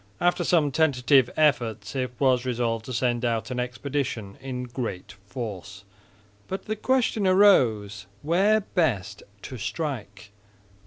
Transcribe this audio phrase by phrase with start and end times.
[0.19, 5.83] After some tentative efforts, it was resolved to send out an expedition in great force;
[6.47, 10.31] but the question arose, where best to strike?